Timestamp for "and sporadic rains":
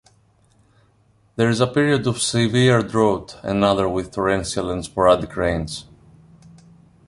4.71-5.85